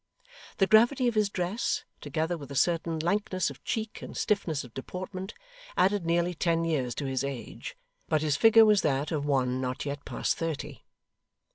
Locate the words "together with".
2.01-2.49